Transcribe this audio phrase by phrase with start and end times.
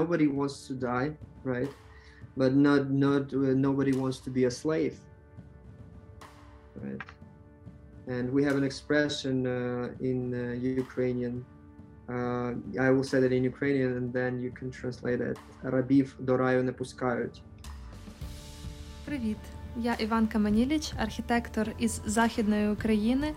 [0.00, 1.08] Nobody wants to die,
[1.52, 1.72] right?
[2.40, 4.96] But not not uh, nobody wants to be a slave,
[6.82, 7.02] right?
[8.14, 10.42] And we have an expression uh, in uh,
[10.84, 11.34] Ukrainian.
[12.14, 12.50] Uh,
[12.86, 15.38] I will say that in Ukrainian, and then you can translate it.
[15.62, 17.42] Рабів до раю не пускають.
[19.04, 19.36] Привіт,
[19.76, 23.34] я Іван Каменіліч, архітектор із західної України,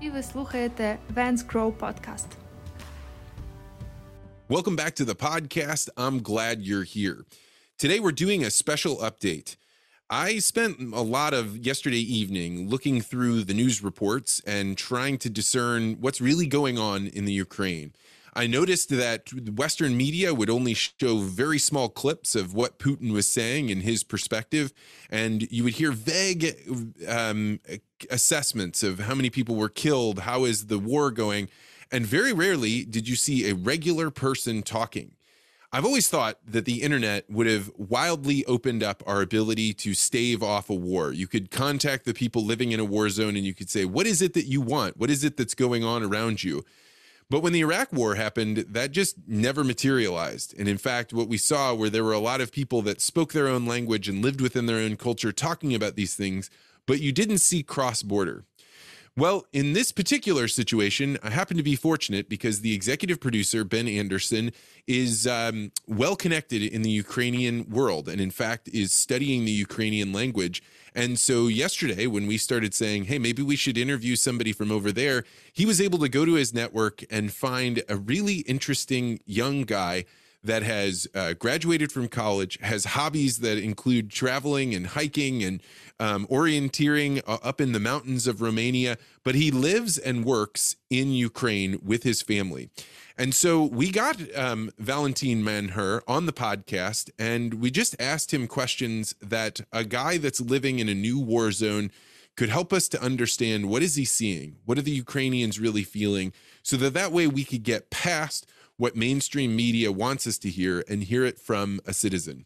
[0.00, 2.45] і ви слухаєте Vance Crowe Podcast.
[4.48, 5.88] Welcome back to the podcast.
[5.96, 7.24] I'm glad you're here.
[7.78, 9.56] Today, we're doing a special update.
[10.08, 15.30] I spent a lot of yesterday evening looking through the news reports and trying to
[15.30, 17.92] discern what's really going on in the Ukraine.
[18.34, 23.26] I noticed that Western media would only show very small clips of what Putin was
[23.26, 24.72] saying in his perspective,
[25.10, 26.54] and you would hear vague
[27.08, 27.58] um,
[28.10, 31.48] assessments of how many people were killed, how is the war going,
[31.90, 35.12] and very rarely did you see a regular person talking.
[35.72, 40.42] I've always thought that the internet would have wildly opened up our ability to stave
[40.42, 41.12] off a war.
[41.12, 44.06] You could contact the people living in a war zone and you could say, What
[44.06, 44.96] is it that you want?
[44.96, 46.64] What is it that's going on around you?
[47.28, 50.54] But when the Iraq war happened, that just never materialized.
[50.56, 53.32] And in fact, what we saw were there were a lot of people that spoke
[53.32, 56.48] their own language and lived within their own culture talking about these things,
[56.86, 58.44] but you didn't see cross border.
[59.18, 63.88] Well, in this particular situation, I happen to be fortunate because the executive producer, Ben
[63.88, 64.52] Anderson,
[64.86, 70.12] is um, well connected in the Ukrainian world and, in fact, is studying the Ukrainian
[70.12, 70.62] language.
[70.94, 74.92] And so, yesterday, when we started saying, hey, maybe we should interview somebody from over
[74.92, 79.62] there, he was able to go to his network and find a really interesting young
[79.62, 80.04] guy
[80.46, 85.62] that has uh, graduated from college, has hobbies that include traveling and hiking and
[86.00, 91.12] um, orienteering uh, up in the mountains of Romania, but he lives and works in
[91.12, 92.70] Ukraine with his family.
[93.18, 98.46] And so we got um, Valentin Manher on the podcast, and we just asked him
[98.46, 101.90] questions that a guy that's living in a new war zone
[102.36, 106.34] could help us to understand what is he seeing what are the ukrainians really feeling
[106.62, 110.84] so that that way we could get past what mainstream media wants us to hear
[110.88, 112.44] and hear it from a citizen.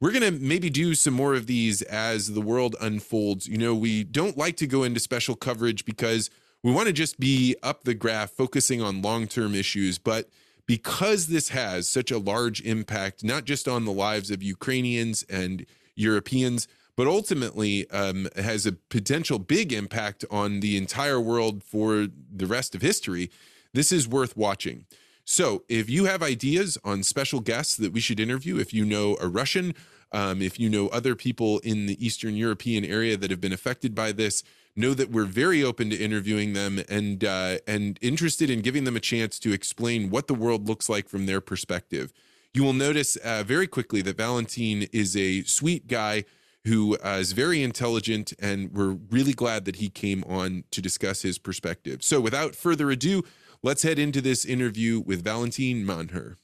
[0.00, 3.48] We're going to maybe do some more of these as the world unfolds.
[3.48, 6.30] You know, we don't like to go into special coverage because
[6.62, 9.98] we want to just be up the graph, focusing on long term issues.
[9.98, 10.28] But
[10.66, 15.66] because this has such a large impact, not just on the lives of Ukrainians and
[15.96, 22.46] Europeans, but ultimately um, has a potential big impact on the entire world for the
[22.46, 23.30] rest of history,
[23.72, 24.84] this is worth watching.
[25.30, 29.18] So if you have ideas on special guests that we should interview, if you know
[29.20, 29.74] a Russian,
[30.10, 33.94] um, if you know other people in the Eastern European area that have been affected
[33.94, 34.42] by this,
[34.74, 38.96] know that we're very open to interviewing them and uh, and interested in giving them
[38.96, 42.10] a chance to explain what the world looks like from their perspective.
[42.54, 46.24] You will notice uh, very quickly that Valentin is a sweet guy
[46.64, 51.20] who uh, is very intelligent, and we're really glad that he came on to discuss
[51.20, 52.02] his perspective.
[52.02, 53.24] So, without further ado,
[53.60, 56.36] Let's head into this interview with Valentin Manher.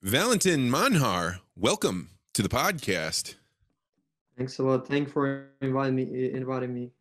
[0.00, 3.34] Valentin Manher, welcome to the podcast.
[4.38, 4.88] Thanks a lot.
[4.88, 6.30] Thanks for inviting me.
[6.32, 6.92] Inviting me.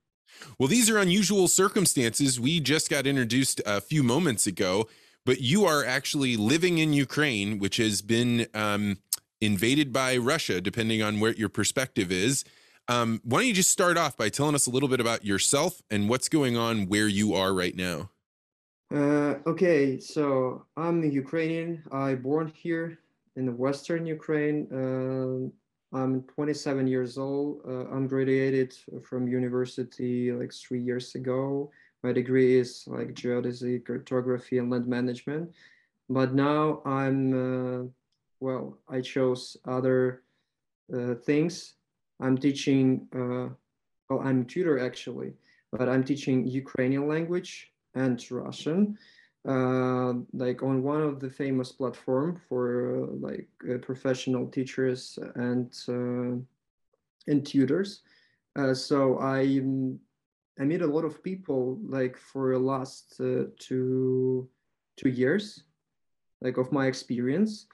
[0.59, 2.37] Well, these are unusual circumstances.
[2.37, 4.89] We just got introduced a few moments ago,
[5.25, 8.97] but you are actually living in Ukraine, which has been um,
[9.39, 12.43] invaded by Russia, depending on where your perspective is.
[12.89, 15.81] Um, why don't you just start off by telling us a little bit about yourself
[15.91, 18.09] and what's going on where you are right now?
[18.93, 21.83] Uh, okay, so I'm Ukrainian.
[21.91, 22.99] I born here
[23.35, 24.67] in the Western Ukraine.
[24.71, 27.61] Uh, I'm 27 years old.
[27.67, 28.73] Uh, I'm graduated
[29.03, 31.71] from university like three years ago.
[32.03, 35.51] My degree is like geodesy, cartography, and land management.
[36.09, 37.87] But now I'm, uh,
[38.39, 40.23] well, I chose other
[40.93, 41.73] uh, things
[42.19, 43.53] I'm teaching, uh,
[44.09, 45.33] well, I'm a tutor actually,
[45.71, 48.97] but I'm teaching Ukrainian language and Russian,
[49.47, 55.73] uh, like on one of the famous platform for uh, like uh, professional teachers and
[55.87, 56.37] uh,
[57.27, 58.01] and tutors.
[58.55, 59.61] Uh, so I
[60.59, 63.17] I meet a lot of people like for the last
[63.59, 64.49] two
[64.97, 65.63] two years,
[66.41, 67.67] like of my experience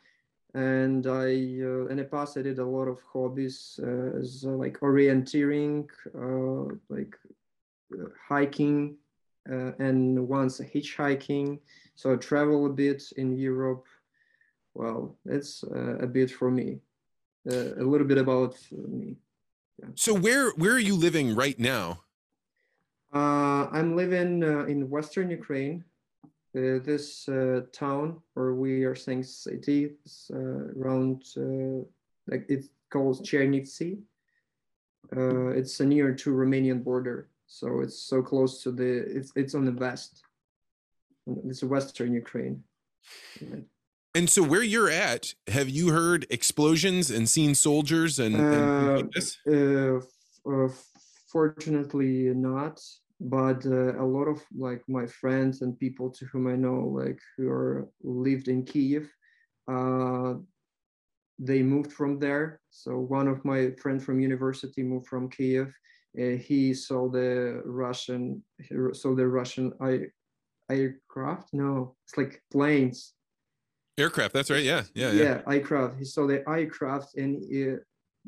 [0.54, 1.26] and I
[1.62, 5.88] uh, in the past I did a lot of hobbies uh, as uh, like orienteering,
[6.16, 7.16] uh, like
[7.94, 8.96] uh, hiking,
[9.50, 11.60] uh, and once hitchhiking.
[11.96, 13.86] So I travel a bit in Europe.
[14.76, 16.80] Well, it's a bit for me,
[17.48, 19.18] a little bit about me.
[19.80, 19.90] Yeah.
[19.94, 22.02] So where where are you living right now?
[23.12, 25.84] I'm living in Western Ukraine,
[26.56, 29.92] uh, this uh, town, or we are saying city,
[30.32, 30.38] uh,
[30.78, 31.24] around
[32.28, 33.98] like it's called Chernivtsi.
[35.12, 38.86] it's near to Romanian border, so it's so close to the.
[38.86, 40.22] It's it's on the west.
[41.26, 42.64] It's western Ukraine.
[44.16, 48.36] And so, where you're at, have you heard explosions and seen soldiers and?
[48.36, 50.04] and
[50.46, 50.68] uh,
[51.28, 52.80] fortunately, not
[53.24, 57.20] but uh, a lot of like my friends and people to whom I know like
[57.38, 59.10] who are lived in Kiev,
[59.72, 60.34] uh,
[61.40, 62.60] they moved from there.
[62.70, 65.74] So one of my friends from university moved from Kiev.
[66.20, 68.44] Uh, he saw the Russian,
[68.92, 70.14] saw the Russian air,
[70.69, 71.54] aircraft.
[71.54, 73.14] No, it's like planes.
[73.98, 74.34] Aircraft.
[74.34, 74.64] That's right.
[74.64, 75.24] Yeah, yeah, yeah.
[75.24, 75.98] Yeah, aircraft.
[75.98, 77.78] He saw the aircraft and uh,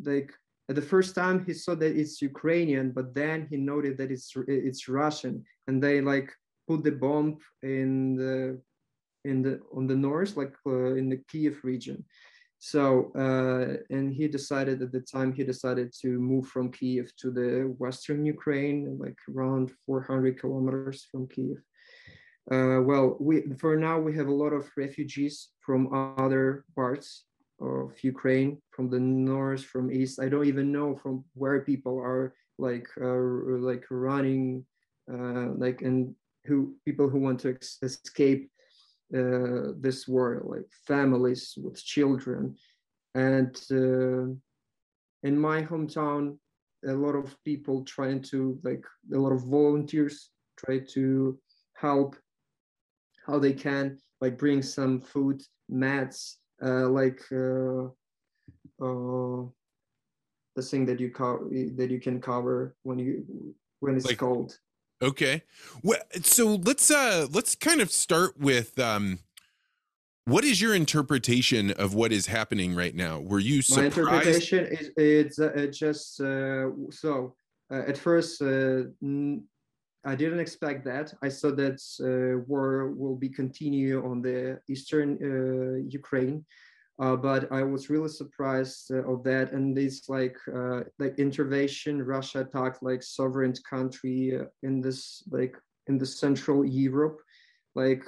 [0.03, 0.31] like
[0.69, 4.33] at the first time he saw that it's Ukrainian, but then he noted that it's
[4.47, 6.31] it's Russian, and they like
[6.67, 8.59] put the bomb in the
[9.29, 12.03] in the on the north, like uh, in the Kiev region.
[12.57, 17.29] So uh, and he decided at the time he decided to move from Kiev to
[17.29, 21.61] the western Ukraine, like around 400 kilometers from Kiev.
[22.51, 27.25] Uh, well, we for now we have a lot of refugees from other parts
[27.59, 30.19] of Ukraine, from the north, from east.
[30.19, 34.65] I don't even know from where people are like uh, like running,
[35.11, 36.15] uh, like and
[36.45, 38.49] who people who want to escape
[39.15, 42.55] uh, this war, like families with children,
[43.13, 44.27] and uh,
[45.23, 46.37] in my hometown,
[46.85, 51.37] a lot of people trying to like a lot of volunteers try to
[51.75, 52.15] help
[53.25, 57.85] how they can, like bring some food, mats, like uh,
[58.83, 59.45] uh,
[60.55, 64.57] the thing that you cover that you can cover when you when it's like, cold.
[65.01, 65.43] Okay.
[65.83, 69.19] Well, so let's uh let's kind of start with um
[70.25, 73.19] what is your interpretation of what is happening right now?
[73.19, 73.97] Were you surprised?
[73.97, 77.35] My interpretation is it's uh, just uh, so
[77.71, 78.83] uh, at first uh,
[80.05, 81.13] I didn't expect that.
[81.23, 86.45] I thought that uh, war will be continue on the eastern uh, Ukraine,
[86.99, 89.51] uh, but I was really surprised uh, of that.
[89.51, 95.55] And this like uh, like intervention, Russia attacked like sovereign country uh, in this like
[95.87, 97.19] in the Central Europe.
[97.73, 98.05] Like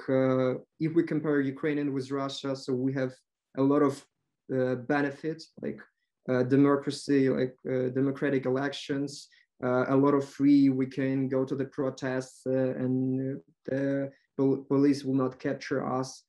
[0.80, 3.12] if we compare Ukrainian with Russia, so we have
[3.58, 4.02] a lot of
[4.88, 5.78] benefits like
[6.48, 7.54] democracy, like
[7.94, 10.68] democratic elections uh, a lot of free.
[10.68, 16.22] We can go to the protests uh, and the police will not capture us.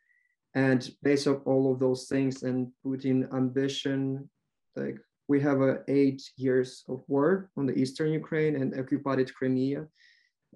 [0.56, 4.30] And based on all of those things and Putin ambition,
[4.76, 4.98] like
[5.28, 9.86] we have uh, eight years of war on the eastern Ukraine and occupied Crimea.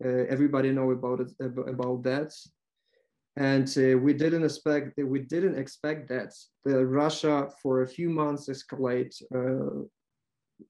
[0.03, 2.33] Uh, everybody know about it about that,
[3.37, 6.33] and uh, we didn't expect we didn't expect that
[6.65, 9.85] the Russia for a few months escalate uh,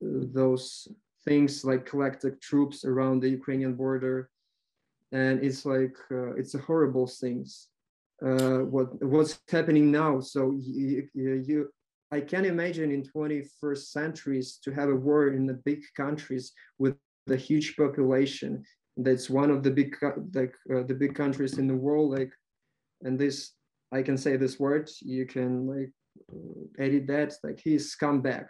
[0.01, 0.87] those
[1.25, 4.29] things like collected troops around the Ukrainian border,
[5.11, 7.69] and it's like uh, it's a horrible things.
[8.25, 10.19] Uh, what what's happening now?
[10.19, 11.69] So you, you,
[12.11, 16.95] I can imagine in 21st centuries to have a war in the big countries with
[17.25, 18.63] the huge population.
[18.97, 19.95] That's one of the big
[20.33, 22.11] like uh, the big countries in the world.
[22.11, 22.31] Like,
[23.01, 23.53] and this
[23.91, 24.89] I can say this word.
[25.01, 25.91] You can like
[26.79, 27.33] edit that.
[27.43, 28.47] Like he's scumbag.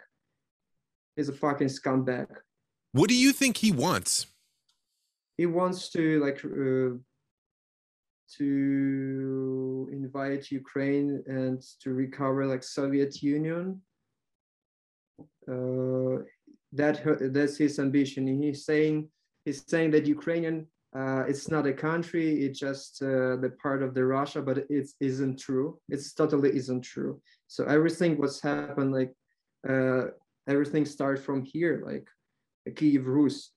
[1.16, 2.26] He's a fucking scumbag.
[2.94, 4.28] What do you think he wants?
[5.36, 6.94] He wants to like uh,
[8.38, 13.82] to invite Ukraine and to recover like Soviet Union.
[15.48, 16.22] Uh,
[16.72, 16.96] that
[17.34, 18.22] that's his ambition.
[18.40, 19.08] He's saying
[19.44, 22.44] he's saying that Ukrainian uh, it's not a country.
[22.44, 25.80] It's just uh, the part of the Russia, but it isn't true.
[25.88, 27.20] It's totally isn't true.
[27.48, 29.12] So everything what's happened like
[29.68, 30.04] uh,
[30.46, 31.82] everything starts from here.
[31.84, 32.06] Like
[32.70, 33.50] Kiev Rus.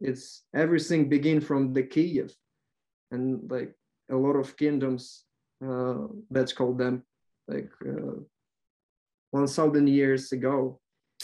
[0.00, 2.34] It's everything begin from the Kiev,
[3.10, 3.74] and like
[4.10, 5.24] a lot of kingdoms.
[5.64, 7.04] Uh, let's call them
[7.46, 8.18] like uh,
[9.30, 10.80] one thousand years ago.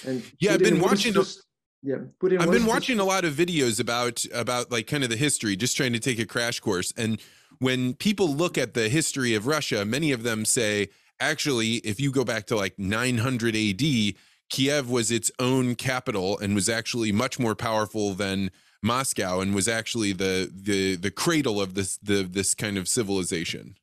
[0.07, 1.13] And yeah, I've been watching.
[1.13, 1.45] Just,
[1.83, 5.57] yeah, I've been watching a lot of videos about about like kind of the history,
[5.57, 6.93] just trying to take a crash course.
[6.97, 7.21] And
[7.59, 10.89] when people look at the history of Russia, many of them say,
[11.21, 14.15] actually, if you go back to like 900 AD,
[14.49, 18.51] Kiev was its own capital and was actually much more powerful than
[18.83, 23.77] Moscow and was actually the the the cradle of this the this kind of civilization.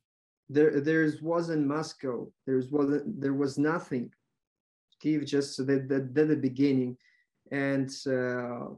[0.48, 2.30] There there wasn't Moscow.
[2.46, 4.12] There wasn't there was nothing.
[5.00, 6.96] Kiev just the the, the, the beginning,
[7.52, 8.68] and uh,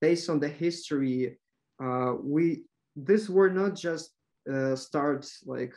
[0.00, 1.38] based on the history,
[1.82, 2.64] uh, we
[2.96, 4.10] this were not just
[4.52, 5.74] uh, start like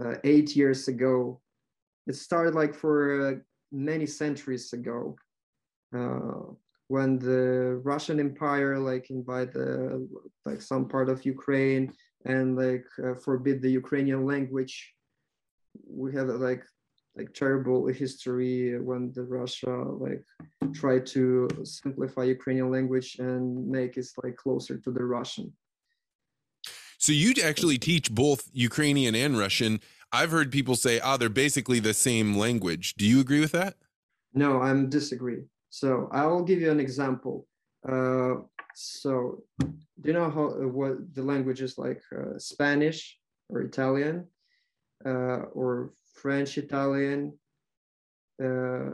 [0.00, 1.40] uh, eight years ago.
[2.06, 3.34] It started like for uh,
[3.72, 5.16] many centuries ago,
[5.96, 6.52] uh,
[6.88, 10.08] when the Russian Empire like invade the
[10.44, 11.92] like some part of Ukraine
[12.24, 14.92] and like uh, forbid the Ukrainian language.
[15.86, 16.64] We have like
[17.16, 19.74] like terrible history when the Russia
[20.06, 20.24] like
[20.72, 25.52] tried to simplify Ukrainian language and make it like closer to the Russian.
[26.98, 29.80] So you'd actually teach both Ukrainian and Russian.
[30.12, 33.76] I've heard people say, "Oh, they're basically the same language." Do you agree with that?
[34.34, 35.42] No, I'm disagree.
[35.70, 37.46] So I will give you an example.
[37.88, 38.34] Uh,
[38.74, 40.48] so do you know how
[40.78, 44.26] what the language is like uh, Spanish or Italian
[45.04, 47.32] uh, or French, Italian,
[48.42, 48.90] uh,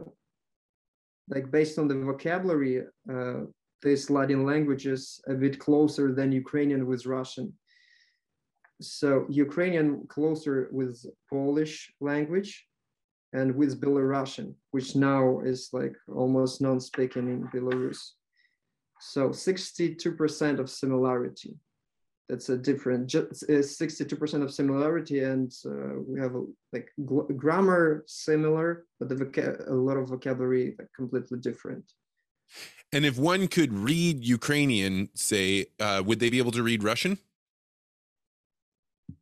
[1.28, 2.82] like based on the vocabulary,
[3.12, 3.40] uh,
[3.82, 7.52] these Latin languages a bit closer than Ukrainian with Russian.
[8.80, 12.66] So Ukrainian closer with Polish language
[13.33, 18.12] and with Belarusian, which now is like almost non-speaking in Belarus.
[19.00, 21.56] So 62% of similarity.
[22.28, 26.90] That's a different just 62% of similarity and uh, we have a, like
[27.37, 31.85] grammar similar but the a lot of vocabulary like, completely different.
[32.90, 37.18] And if one could read ukrainian say uh, would they be able to read russian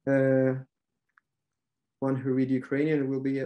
[0.07, 0.55] uh,
[2.01, 3.43] one who read ukrainian will be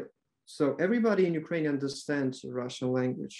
[0.47, 3.38] so everybody in ukraine understands russian language.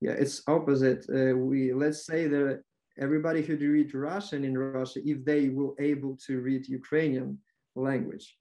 [0.00, 1.02] Yeah it's opposite.
[1.08, 2.62] Uh, we let's say that
[2.98, 7.38] everybody who read Russian in Russia, if they will able to read Ukrainian
[7.74, 8.36] language,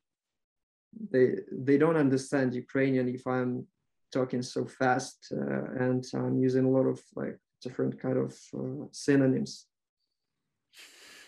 [1.12, 3.68] they they don't understand Ukrainian if I'm
[4.12, 8.86] talking so fast uh, and I'm using a lot of like different kind of uh,
[8.92, 9.68] synonyms.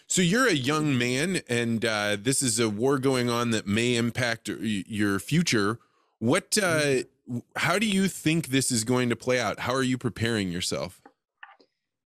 [0.10, 3.98] So you're a young man, and uh, this is a war going on that may
[3.98, 5.80] impact your future.
[6.20, 6.58] What?
[6.58, 7.40] Uh, mm-hmm.
[7.58, 9.60] how do you think this is going to play out?
[9.60, 11.02] How are you preparing yourself?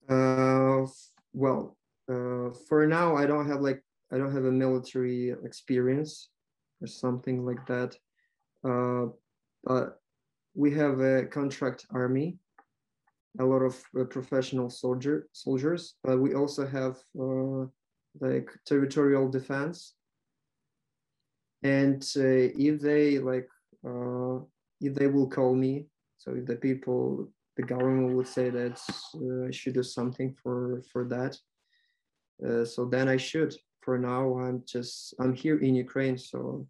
[0.07, 0.85] Uh,
[1.33, 1.77] well,
[2.07, 6.29] uh, for now, I don't have like I don't have a military experience
[6.81, 7.97] or something like that.
[8.63, 9.11] Uh,
[9.63, 9.99] but
[10.53, 12.37] we have a contract army,
[13.39, 17.65] a lot of uh, professional soldier soldiers, but we also have uh,
[18.19, 19.93] like territorial defense.
[21.63, 23.49] And uh, if they like,
[23.85, 24.39] uh,
[24.81, 25.85] if they will call me,
[26.17, 28.79] so if the people the government would say that
[29.15, 31.37] uh, I should do something for for that.
[32.45, 33.53] Uh, so then I should.
[33.81, 36.67] For now, I'm just I'm here in Ukraine, so.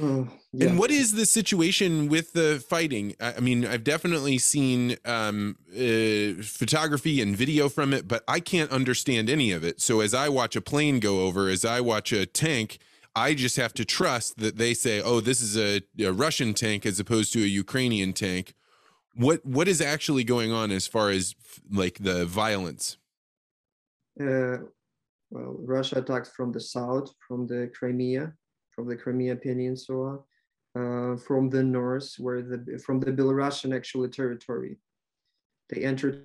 [0.00, 0.68] Uh, yeah.
[0.68, 3.14] And what is the situation with the fighting?
[3.20, 8.70] I mean, I've definitely seen um, uh, photography and video from it, but I can't
[8.70, 9.80] understand any of it.
[9.80, 12.78] So as I watch a plane go over, as I watch a tank,
[13.14, 16.84] I just have to trust that they say, "Oh, this is a, a, Russian tank
[16.84, 18.52] as opposed to a Ukrainian tank."
[19.14, 21.34] What what is actually going on as far as
[21.72, 22.98] like the violence?
[24.20, 24.58] Uh,
[25.30, 28.34] well, Russia attacked from the south, from the Crimea,
[28.76, 30.20] from the Crimea Peninsula,
[30.78, 34.78] uh, from the north, where the from the Belarusian actual territory.
[35.70, 36.22] They entered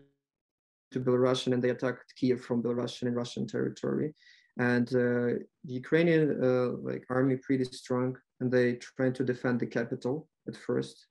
[0.91, 4.13] to Belarusian and they attacked Kiev from Belarusian and Russian territory
[4.57, 9.65] and uh, the Ukrainian uh, like army pretty strong, and they trying to defend the
[9.65, 11.07] capital at first,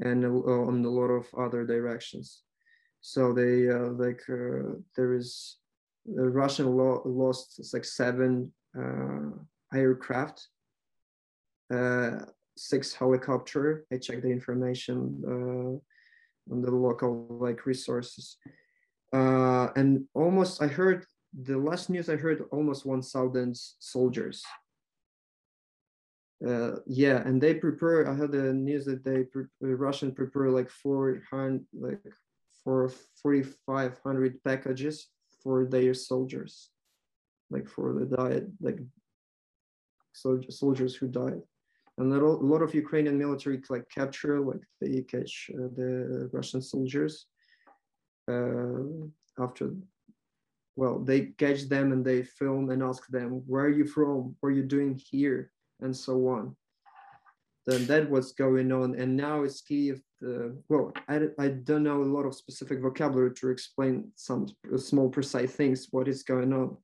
[0.00, 2.42] and uh, on a lot of other directions.
[3.00, 5.58] So they uh, like uh, there is
[6.04, 9.30] the Russian lo- lost like seven uh,
[9.74, 10.48] aircraft,
[12.56, 13.86] six helicopter.
[13.92, 15.80] I checked the information
[16.50, 18.36] on the local like resources,
[19.12, 24.42] and almost I heard the last news I heard, almost 1,000 soldiers.
[26.46, 28.08] Uh, yeah, and they prepare.
[28.08, 29.26] I heard the news that they
[29.60, 32.00] the Russian prepare like 400, like
[32.62, 32.88] for
[33.22, 35.08] 4,500 packages
[35.42, 36.70] for their soldiers,
[37.50, 38.78] like for the diet, like
[40.12, 41.42] soldiers who died.
[41.98, 47.26] And a lot of Ukrainian military like capture, like they catch uh, the Russian soldiers
[48.30, 48.84] uh,
[49.38, 49.72] after
[50.78, 54.36] well, they catch them and they film and ask them, where are you from?
[54.38, 55.50] What are you doing here?
[55.80, 56.54] And so on.
[57.66, 58.94] Then that was going on.
[58.94, 62.80] And now it's key if the, well, I, I don't know a lot of specific
[62.80, 66.76] vocabulary to explain some small precise things, what is going on.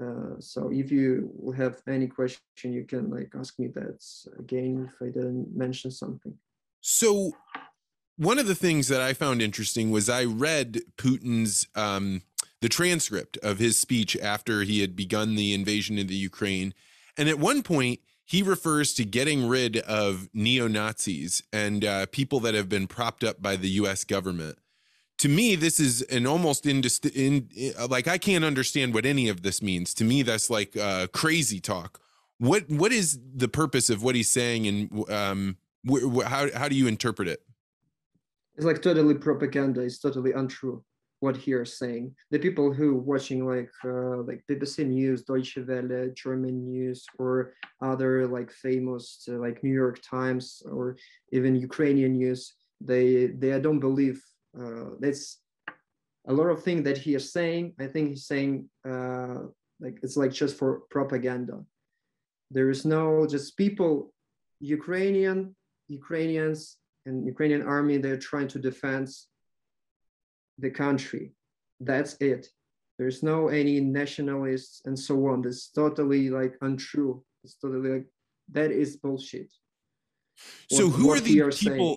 [0.00, 4.02] Uh, so if you have any question, you can like ask me that
[4.38, 6.34] again if I didn't mention something.
[6.80, 7.32] So
[8.16, 12.22] one of the things that I found interesting was I read Putin's um,
[12.60, 16.74] the transcript of his speech after he had begun the invasion of the Ukraine.
[17.16, 22.40] And at one point, he refers to getting rid of neo Nazis and uh, people
[22.40, 24.58] that have been propped up by the US government.
[25.20, 27.50] To me, this is an almost indist- in,
[27.90, 29.92] like I can't understand what any of this means.
[29.94, 32.00] To me, that's like uh, crazy talk.
[32.38, 36.68] What what is the purpose of what he's saying, and um, wh- wh- how how
[36.68, 37.42] do you interpret it?
[38.56, 39.82] It's like totally propaganda.
[39.82, 40.82] It's totally untrue
[41.18, 42.14] what he is saying.
[42.30, 48.26] The people who watching like uh, like BBC News, Deutsche Welle, German news, or other
[48.26, 50.96] like famous uh, like New York Times or
[51.30, 54.24] even Ukrainian news, they they don't believe
[54.58, 55.38] uh, that's
[56.28, 57.74] a lot of things that he is saying.
[57.78, 59.38] I think he's saying uh,
[59.80, 61.64] like it's like just for propaganda.
[62.50, 64.12] There is no just people,
[64.60, 65.54] Ukrainian
[65.88, 66.76] Ukrainians
[67.06, 67.96] and Ukrainian army.
[67.98, 69.08] They're trying to defend
[70.58, 71.32] the country.
[71.80, 72.48] That's it.
[72.98, 75.42] There's no any nationalists and so on.
[75.42, 77.24] That's totally like untrue.
[77.44, 78.06] It's totally like
[78.52, 79.50] that is bullshit.
[80.70, 81.96] So What- who are we these saying.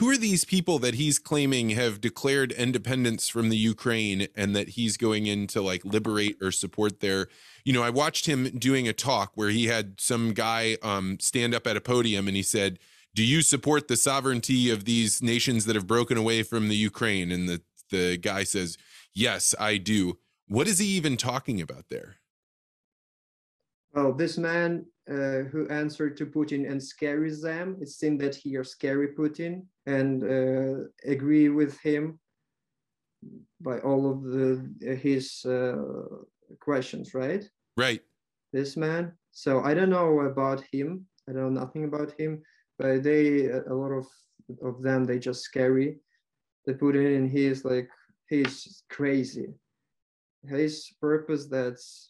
[0.00, 4.70] Who are these people that he's claiming have declared independence from the Ukraine and that
[4.70, 7.28] he's going in to like liberate or support their?
[7.66, 11.54] You know, I watched him doing a talk where he had some guy um, stand
[11.54, 12.78] up at a podium and he said,
[13.14, 17.30] "Do you support the sovereignty of these nations that have broken away from the Ukraine?"
[17.30, 18.78] And the the guy says,
[19.12, 20.16] "Yes, I do."
[20.48, 22.19] What is he even talking about there?
[23.92, 28.56] Well, this man uh, who answered to Putin and scares them, it seemed that he
[28.56, 32.20] are scary Putin and uh, agree with him
[33.60, 35.76] by all of the his uh,
[36.60, 37.44] questions, right?
[37.76, 38.02] Right.
[38.52, 39.12] This man.
[39.32, 41.06] So I don't know about him.
[41.28, 42.42] I don't know nothing about him,
[42.78, 44.06] but they a lot of
[44.62, 45.98] of them they just scary.
[46.66, 47.88] The Putin and he is like
[48.28, 49.48] he's crazy.
[50.48, 52.09] His purpose that's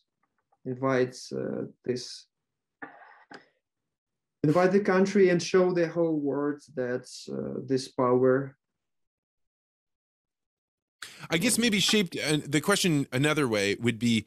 [0.64, 2.26] invites uh, this
[4.42, 8.56] invite the country and show the whole world that uh, this power
[11.28, 14.26] I guess maybe shaped uh, the question another way would be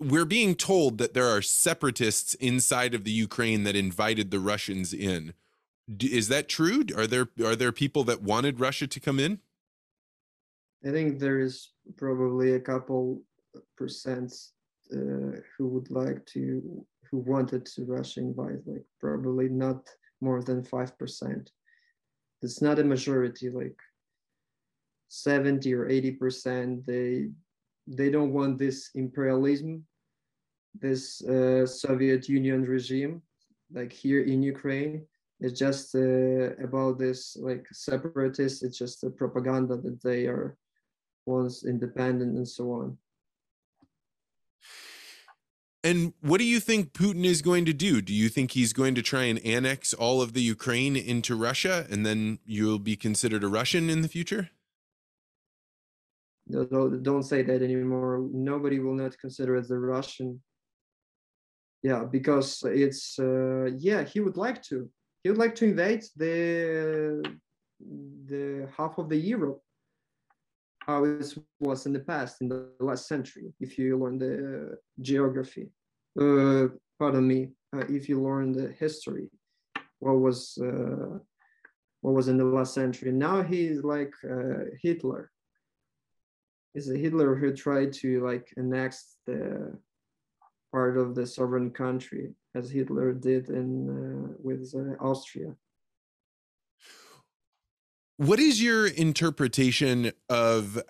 [0.00, 4.92] we're being told that there are separatists inside of the Ukraine that invited the Russians
[4.92, 5.34] in.
[5.96, 6.84] D- Is that true?
[6.96, 9.40] Are there are there people that wanted Russia to come in?
[10.86, 13.20] i think there is probably a couple
[13.76, 14.32] percent
[14.92, 19.88] uh, who would like to who wanted to russia invite like probably not
[20.20, 21.48] more than 5%
[22.42, 23.78] it's not a majority like
[25.08, 27.30] 70 or 80% they
[27.86, 29.84] they don't want this imperialism
[30.80, 33.22] this uh, soviet union regime
[33.72, 35.06] like here in ukraine.
[35.40, 38.62] It's just uh, about this like separatists.
[38.62, 40.56] It's just a propaganda that they are
[41.26, 42.98] once independent and so on
[45.84, 48.02] And what do you think Putin is going to do?
[48.02, 51.86] Do you think he's going to try and annex all of the Ukraine into Russia
[51.88, 54.50] and then you'll be considered a Russian in the future?
[56.48, 60.40] No, don't say that anymore nobody will not consider as a russian
[61.82, 64.88] yeah because it's uh, yeah he would like to
[65.22, 67.22] he would like to invade the
[68.26, 69.60] the half of the europe
[70.88, 75.68] how it was in the past in the last century if you learn the geography.
[76.18, 79.28] Uh, pardon me uh, if you learn the history
[80.00, 81.18] what was uh,
[82.00, 83.12] what was in the last century.
[83.12, 85.30] Now he's like uh, hitler.
[86.74, 89.76] Is a Hitler who tried to like annex the
[90.70, 95.56] part of the sovereign country as Hitler did in uh, with uh, Austria.
[98.18, 100.82] What is your interpretation of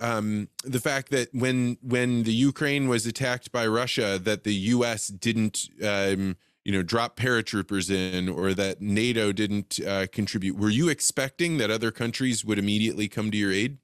[0.00, 5.08] um, the fact that when when the Ukraine was attacked by Russia, that the U.S.
[5.08, 10.56] didn't um, you know drop paratroopers in, or that NATO didn't uh, contribute?
[10.56, 13.78] Were you expecting that other countries would immediately come to your aid?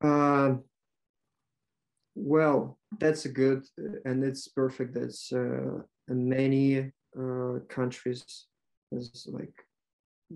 [0.00, 0.54] Uh,
[2.14, 3.64] well, that's a good
[4.04, 4.94] and it's perfect.
[4.94, 8.46] That's uh, many uh, countries,
[8.96, 9.54] as like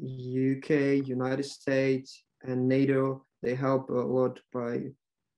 [0.02, 3.24] UK, United States, and NATO.
[3.42, 4.92] They help a lot by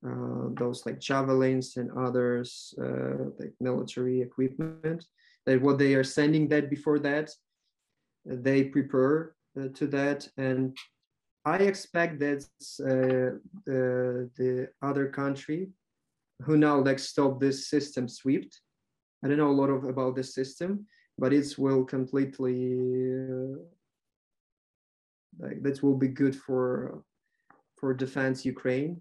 [0.06, 5.04] uh, those like javelins and others uh, like military equipment.
[5.46, 7.30] That what they are sending that before that,
[8.24, 10.76] they prepare uh, to that and
[11.44, 12.44] I expect that
[12.80, 15.70] uh, the, the other country
[16.42, 18.60] who now like stop this system SWIFT.
[19.24, 22.58] I don't know a lot of about the system, but it will completely
[23.14, 23.56] uh,
[25.38, 27.02] like that will be good for
[27.78, 29.00] for defense Ukraine.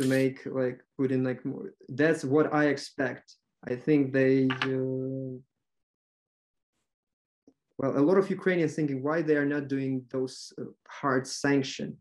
[0.00, 1.74] to make like put in like more.
[1.88, 3.34] That's what I expect.
[3.68, 4.48] I think they.
[4.62, 5.38] Uh,
[7.78, 11.96] well, a lot of Ukrainians thinking why they are not doing those uh, hard sanction.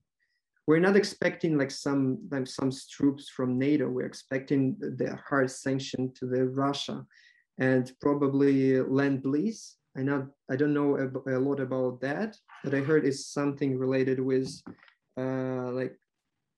[0.67, 3.89] We're not expecting like some like some troops from NATO.
[3.89, 7.05] We're expecting the hard sanction to the Russia,
[7.57, 9.78] and probably lend lease.
[9.99, 13.77] I know I don't know a, a, lot about that, but I heard it's something
[13.77, 14.49] related with
[15.17, 15.93] uh, like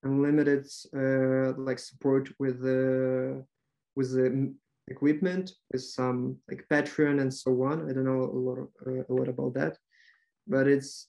[0.03, 3.43] unlimited uh, like support with the
[3.95, 4.53] with the
[4.87, 7.89] equipment with some like Patreon and so on.
[7.89, 9.77] I don't know a lot of, uh, a lot about that,
[10.47, 11.07] but it's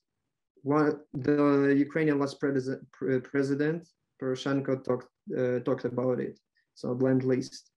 [0.62, 2.81] one the Ukrainian last president
[3.33, 6.38] president Poroshenko talked uh, talked about it.
[6.75, 7.71] So blend list,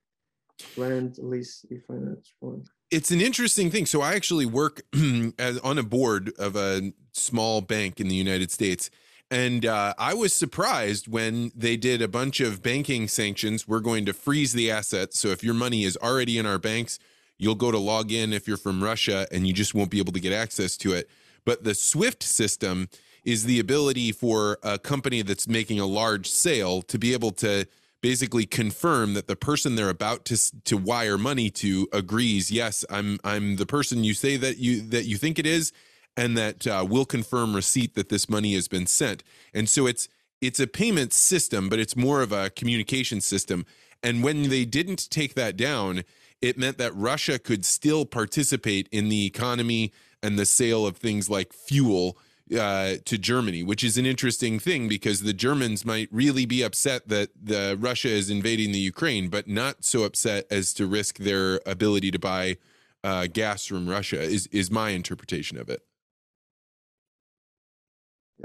[0.77, 2.65] blend list if I'm not wrong.
[2.91, 3.85] It's an interesting thing.
[3.85, 4.83] So I actually work
[5.39, 8.89] as on a board of a small bank in the United States
[9.31, 13.67] and uh, I was surprised when they did a bunch of banking sanctions.
[13.67, 15.19] We're going to freeze the assets.
[15.19, 16.99] So if your money is already in our banks,
[17.37, 20.13] you'll go to log in if you're from Russia and you just won't be able
[20.13, 21.09] to get access to it.
[21.43, 22.87] But the SWIFT system
[23.23, 27.65] is the ability for a company that's making a large sale to be able to
[28.11, 33.17] basically confirm that the person they're about to to wire money to agrees yes i'm
[33.23, 35.73] i'm the person you say that you that you think it is
[36.17, 39.23] and that uh, will confirm receipt that this money has been sent.
[39.53, 40.07] And so it's
[40.41, 43.65] it's a payment system, but it's more of a communication system.
[44.03, 46.03] And when they didn't take that down,
[46.41, 49.91] it meant that Russia could still participate in the economy
[50.21, 52.17] and the sale of things like fuel
[52.57, 57.07] uh, to Germany, which is an interesting thing because the Germans might really be upset
[57.07, 61.59] that the Russia is invading the Ukraine, but not so upset as to risk their
[61.65, 62.57] ability to buy
[63.03, 64.21] uh, gas from Russia.
[64.21, 65.81] Is is my interpretation of it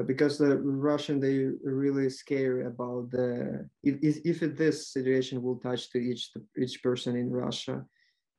[0.07, 5.99] because the Russian they really scary about the if if this situation will touch to
[5.99, 7.85] each each person in Russia,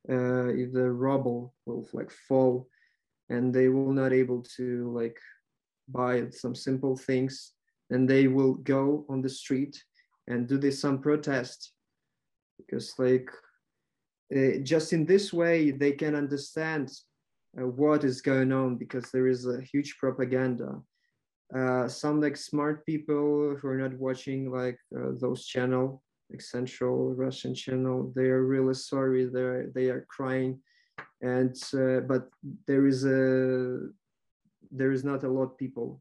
[0.08, 2.68] uh, if the ruble will like fall,
[3.28, 5.18] and they will not able to like
[5.92, 7.52] buy some simple things,
[7.90, 9.82] and they will go on the street
[10.28, 11.72] and do this some protest,
[12.58, 13.30] because like
[14.34, 16.90] uh, just in this way they can understand
[17.58, 20.80] uh, what is going on because there is a huge propaganda.
[21.54, 27.12] Uh, some like smart people who are not watching like uh, those channel like central
[27.12, 30.58] russian channel they are really sorry they're they are crying.
[31.20, 32.28] And uh, but
[32.66, 33.80] there is a
[34.72, 36.00] there is not a lot of people.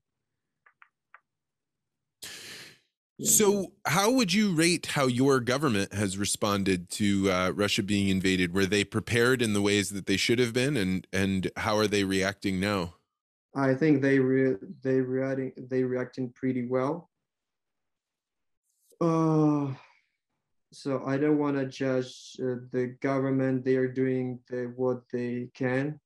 [3.23, 8.51] So how would you rate how your government has responded to uh, russia being invaded?
[8.51, 10.75] Were they prepared in the ways that they should have been?
[10.75, 12.95] And and how are they reacting now?
[13.55, 17.11] I think they re- they reacting they reacting pretty well.
[18.99, 19.73] Uh,
[20.71, 23.65] so I don't want to judge uh, the government.
[23.65, 25.99] They are doing the, what they can,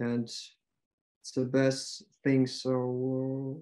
[0.00, 2.46] and it's the best thing.
[2.46, 3.60] So uh,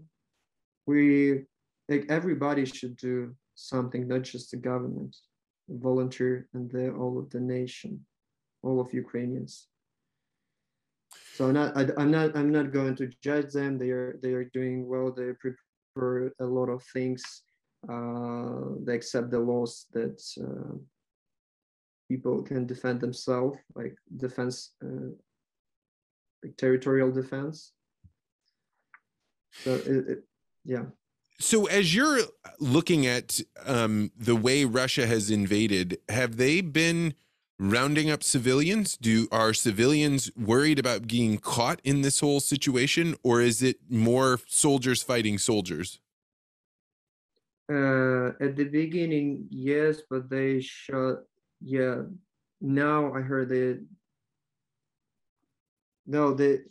[0.86, 1.42] we
[1.88, 5.16] like everybody should do something, not just the government,
[5.68, 8.04] volunteer, and the, all of the nation,
[8.62, 9.68] all of Ukrainians
[11.34, 13.78] so I'm not I, am not I'm not going to judge them.
[13.78, 15.12] They are they are doing well.
[15.12, 17.42] They prepare a lot of things.
[17.88, 20.76] Uh, they accept the laws that uh,
[22.08, 25.12] people can defend themselves, like defense, uh,
[26.42, 27.72] like territorial defense.
[29.52, 30.24] So it, it,
[30.64, 30.84] yeah.
[31.38, 32.20] So, as you're
[32.58, 37.14] looking at um, the way Russia has invaded, have they been
[37.58, 38.96] rounding up civilians?
[38.96, 44.40] Do are civilians worried about being caught in this whole situation, or is it more
[44.46, 46.00] soldiers fighting soldiers?
[47.70, 51.18] Uh, at the beginning, yes, but they shot.
[51.60, 52.02] Yeah,
[52.60, 53.80] now I heard it.
[56.06, 56.64] No, the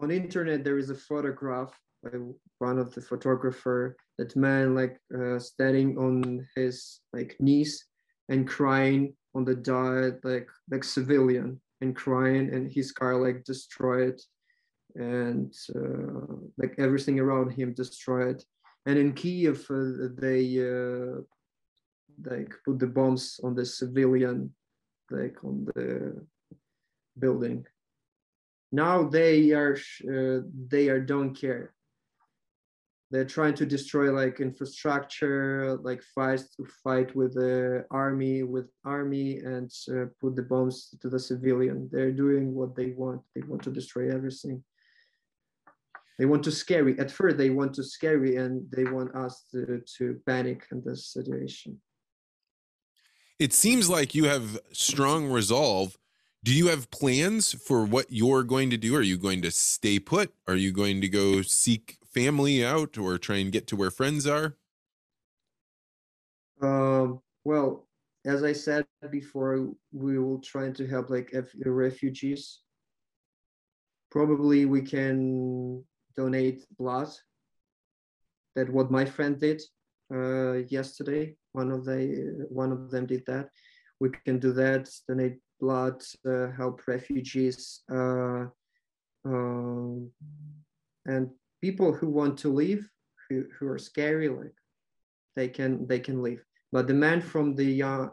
[0.00, 2.10] on internet there is a photograph by
[2.58, 7.86] one of the photographer that man like uh, standing on his like knees
[8.28, 14.20] and crying on the diet like like civilian and crying and his car like destroyed
[14.94, 18.42] and uh, like everything around him destroyed.
[18.86, 21.22] And in kiev uh, they uh,
[22.24, 24.54] like put the bombs on the civilian
[25.10, 26.26] like on the
[27.18, 27.66] building
[28.72, 29.76] now they are
[30.10, 31.74] uh, they are don't care.
[33.10, 39.38] They're trying to destroy like infrastructure like fight to fight with the army with army
[39.40, 41.90] and uh, put the bombs to the civilian.
[41.92, 43.20] They're doing what they want.
[43.34, 44.64] They want to destroy everything.
[46.18, 49.82] They want to scare at first they want to scare and they want us to,
[49.98, 51.80] to panic in this situation.
[53.38, 55.98] It seems like you have strong resolve
[56.44, 59.98] do you have plans for what you're going to do are you going to stay
[59.98, 63.90] put are you going to go seek family out or try and get to where
[63.90, 64.56] friends are
[66.62, 67.86] um, well
[68.24, 72.60] as i said before we will try to help like refugees
[74.12, 75.82] probably we can
[76.14, 77.08] donate blood.
[78.54, 79.62] That what my friend did
[80.14, 81.34] uh, yesterday.
[81.52, 83.48] One of the one of them did that.
[84.00, 84.90] We can do that.
[85.08, 88.44] Donate blood, uh, help refugees, uh,
[89.24, 90.10] um,
[91.06, 92.82] and people who want to leave,
[93.28, 94.56] who, who are scary, like
[95.36, 96.42] they can they can leave.
[96.72, 98.10] But the man from the young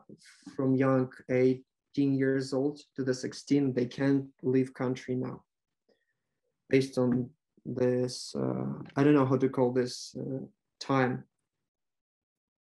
[0.56, 5.44] from young 18 years old to the 16, they can't leave country now,
[6.70, 7.30] based on
[7.66, 10.40] this uh, i don't know how to call this uh,
[10.80, 11.24] time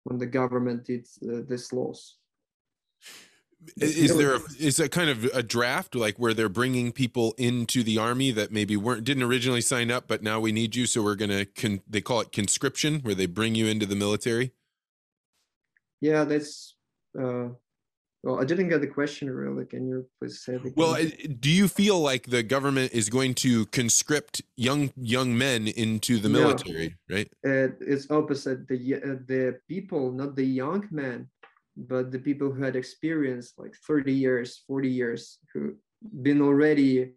[0.05, 2.17] when the government did uh, this laws
[3.77, 7.83] is there a, is that kind of a draft like where they're bringing people into
[7.83, 11.03] the army that maybe weren't didn't originally sign up but now we need you so
[11.03, 14.53] we're gonna con, they call it conscription where they bring you into the military
[16.01, 16.75] yeah that's
[17.21, 17.49] uh
[18.25, 19.65] well, I didn't get the question really.
[19.65, 20.75] Can you please say it again?
[20.77, 20.97] Well,
[21.39, 26.29] do you feel like the government is going to conscript young young men into the
[26.29, 26.97] military?
[27.09, 27.29] No, right?
[27.47, 28.67] Uh, it's opposite.
[28.67, 31.29] The uh, the people, not the young men,
[31.87, 35.75] but the people who had experience, like thirty years, forty years, who
[36.23, 37.13] been already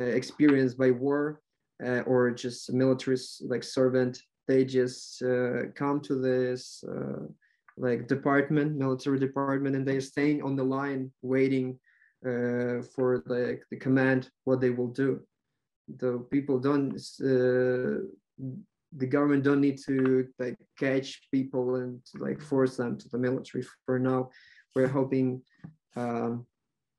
[0.00, 1.40] uh, experienced by war
[1.84, 4.22] uh, or just military like servant.
[4.48, 7.26] They just uh, come to this uh,
[7.76, 11.78] like department, military department, and they're staying on the line waiting
[12.26, 15.20] uh, for like the command what they will do.
[15.96, 18.06] The people don't, uh,
[18.96, 23.64] the government don't need to like catch people and like force them to the military.
[23.86, 24.30] For now,
[24.74, 25.42] we're hoping
[25.96, 26.46] um,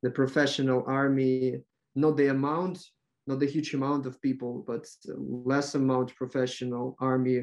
[0.02, 1.62] the professional army,
[1.96, 2.80] not the amount,
[3.28, 7.40] not the huge amount of people, but less amount professional army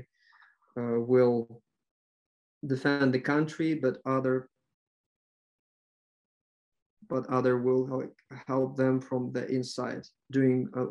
[0.76, 1.62] uh, will
[2.66, 4.48] defend the country, but other
[7.08, 8.14] but other will like
[8.46, 10.84] help them from the inside, doing a,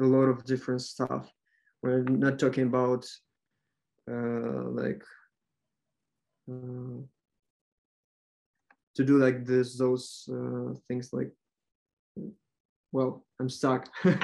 [0.00, 1.28] a lot of different stuff.
[1.84, 3.04] We're not talking about
[4.10, 5.04] uh, like
[6.50, 7.04] uh,
[8.94, 11.30] to do like this, those uh, things like
[12.90, 13.90] well i'm stuck.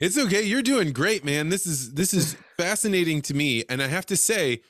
[0.00, 0.42] It's okay.
[0.42, 1.50] You're doing great man.
[1.50, 3.64] This is this is fascinating to me.
[3.68, 4.62] And i have to say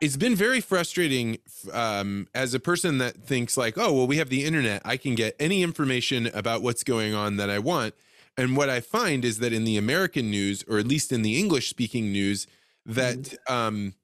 [0.00, 1.38] it's been very frustrating
[1.74, 4.80] um, as a person that thinks like oh well we have the internet.
[4.86, 7.94] I can get any information about what's going on that i want
[8.40, 11.38] and what i find is that in the american news or at least in the
[11.38, 12.46] english speaking news
[12.84, 13.52] that mm-hmm.
[13.52, 13.94] um,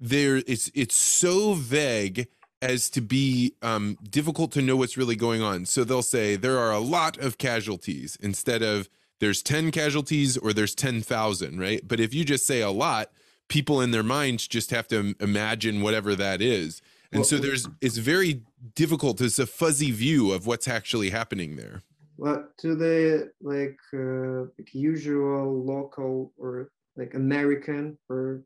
[0.00, 2.26] there it's it's so vague
[2.64, 5.66] as to be um, difficult to know what's really going on.
[5.66, 8.88] So they'll say there are a lot of casualties instead of
[9.20, 11.86] there's 10 casualties or there's 10,000 right?
[11.86, 13.10] But if you just say a lot
[13.48, 16.80] people in their minds just have to imagine whatever that is.
[17.12, 18.42] And well, so there's it's very
[18.74, 21.82] difficult it's a fuzzy view of what's actually happening there
[22.16, 28.42] well to the like uh, usual local or like american or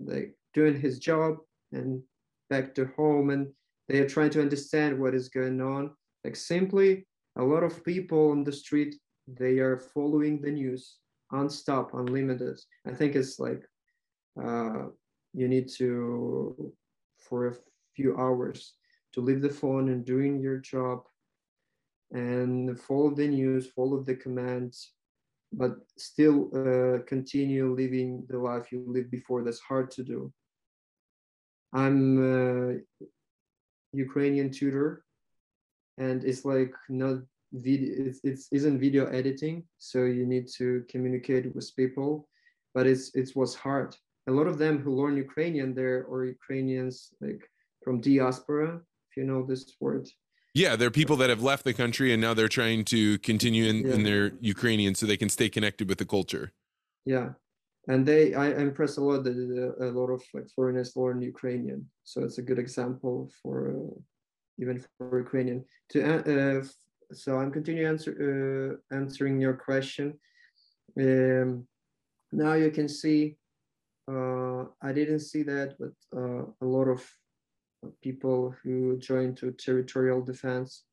[0.00, 1.36] like doing his job
[1.72, 2.02] and
[2.50, 3.48] back to home and
[3.88, 5.90] they are trying to understand what is going on?
[6.24, 8.96] Like simply a lot of people on the street
[9.26, 10.96] they are following the news
[11.32, 12.58] unstop unlimited.
[12.86, 13.62] I think it's like
[14.42, 14.86] uh,
[15.34, 16.72] you need to
[17.18, 17.54] for a
[17.94, 18.74] few hours
[19.12, 21.02] to leave the phone and doing your job
[22.12, 24.92] and follow the news follow the commands
[25.52, 29.42] but still uh, continue living the life you lived before.
[29.42, 30.30] That's hard to do.
[31.72, 33.06] I'm a
[33.94, 35.04] ukrainian tutor
[35.96, 37.16] and it's like not
[37.52, 42.28] video it's, it's isn't video editing so you need to communicate with people
[42.74, 43.96] but it's it was hard.
[44.28, 47.42] A lot of them who learn Ukrainian there or Ukrainians like
[47.82, 50.06] from diaspora, if you know this word.
[50.54, 53.86] Yeah, they're people that have left the country and now they're trying to continue in,
[53.86, 53.94] yeah.
[53.94, 56.52] in their Ukrainian so they can stay connected with the culture.
[57.04, 57.30] Yeah,
[57.86, 59.36] and they I impress a lot that
[59.80, 63.94] a lot of like foreigners learn Ukrainian, so it's a good example for uh,
[64.58, 65.64] even for Ukrainian.
[65.90, 66.64] To uh, uh
[67.12, 70.18] so I'm continuing answer, uh, answering your question.
[70.98, 71.66] Um,
[72.32, 73.38] now you can see
[74.08, 77.00] uh, I didn't see that, but uh, a lot of
[78.02, 80.84] people who joined to territorial defense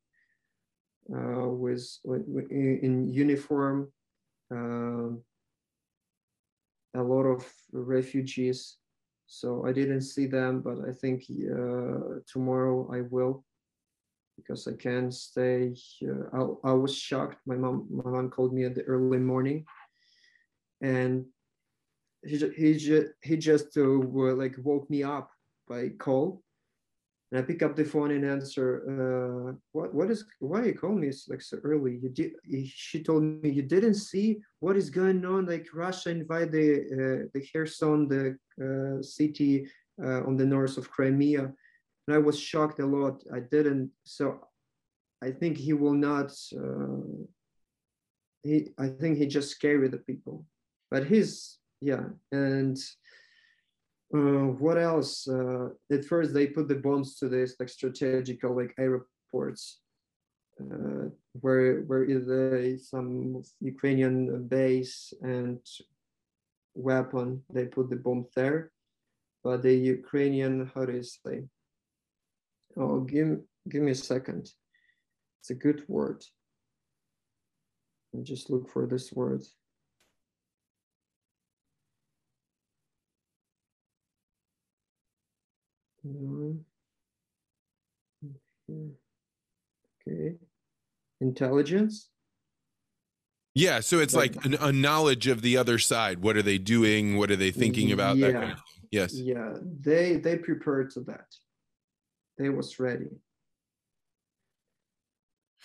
[1.14, 3.92] uh, with, in uniform.
[4.52, 5.22] Um,
[6.96, 8.78] a lot of refugees.
[9.28, 13.44] So I didn't see them, but I think uh, tomorrow I will
[14.38, 15.74] because I can't stay.
[16.34, 17.38] I, I was shocked.
[17.46, 19.66] My mom, my mom called me at the early morning,
[20.82, 21.26] and
[22.24, 25.32] he he just he just uh, like woke me up
[25.68, 26.44] by call,
[27.32, 28.84] and I pick up the phone and answer.
[28.88, 32.00] Uh, what what is why you call me it's like so early?
[32.02, 32.34] You did.
[32.68, 35.48] She told me you didn't see what is going on.
[35.48, 39.68] Like Russia invaded the uh, the Kherson, the uh, city
[40.04, 41.52] uh, on the north of Crimea,
[42.08, 43.24] and I was shocked a lot.
[43.34, 43.92] I didn't.
[44.04, 44.40] So
[45.24, 46.32] I think he will not.
[46.56, 47.26] Uh,
[48.44, 50.46] he I think he just scared the people,
[50.92, 52.78] but he's yeah and
[54.16, 55.28] uh, what else?
[55.28, 59.82] Uh, at first, they put the bombs to this like strategical like airports,
[60.62, 61.10] uh,
[61.42, 65.60] where where is some Ukrainian base and
[66.74, 67.44] weapon.
[67.50, 68.72] They put the bomb there,
[69.44, 71.46] but the Ukrainian how do you say?
[72.78, 74.52] Oh, give give me a second.
[75.42, 76.24] It's a good word.
[78.24, 79.44] Just look for this word.
[86.06, 86.58] Mm-hmm.
[90.08, 90.36] Okay.
[91.22, 92.10] Intelligence.
[93.54, 96.22] Yeah, so it's like an, a knowledge of the other side.
[96.22, 97.18] What are they doing?
[97.18, 97.94] What are they thinking mm-hmm.
[97.94, 98.18] about?
[98.18, 98.28] Yeah.
[98.28, 98.60] That kind of
[98.92, 99.14] yes.
[99.14, 101.28] Yeah, they they prepared to that.
[102.38, 103.10] They was ready.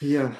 [0.00, 0.34] Yeah,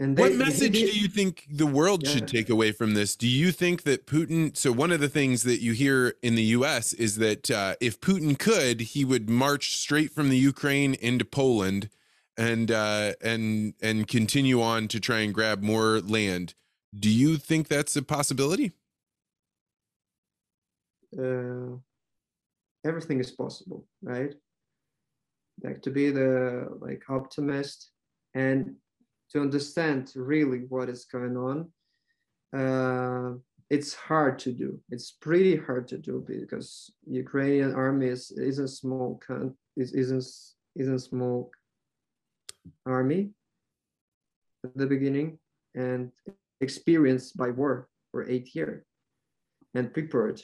[0.00, 2.10] and they, what message do you think the world yeah.
[2.10, 3.14] should take away from this?
[3.14, 4.56] Do you think that Putin?
[4.56, 6.92] So one of the things that you hear in the U.S.
[6.92, 11.90] is that uh, if Putin could, he would march straight from the Ukraine into Poland,
[12.36, 16.54] and uh, and and continue on to try and grab more land.
[16.98, 18.72] Do you think that's a possibility?
[21.16, 21.76] Uh,
[22.84, 24.34] everything is possible, right?
[25.62, 27.90] Like to be the like optimist
[28.34, 28.74] and
[29.34, 31.68] to understand really what is going on
[32.56, 33.34] uh,
[33.70, 34.78] it's hard to do.
[34.90, 40.24] It's pretty hard to do because ukrainian army is, is a small con- is, isn't
[40.76, 41.50] isn't small
[42.86, 43.30] army
[44.64, 45.38] at the beginning
[45.74, 46.12] and
[46.60, 48.84] experienced by war for eight years
[49.74, 50.40] and prepared.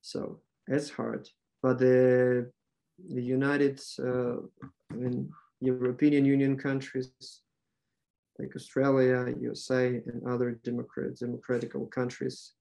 [0.00, 1.28] So it's hard.
[1.62, 2.50] But the
[3.08, 4.36] the united uh,
[4.92, 5.28] i mean
[5.62, 7.12] European Union countries
[8.38, 12.52] like Australia, USA, and other democrat, democratical countries,